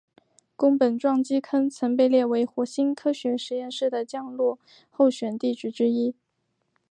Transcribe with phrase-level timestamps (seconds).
[0.55, 4.57] 宫本撞击坑曾被列为火星科学实验室的降落
[4.89, 6.15] 候选地点之一。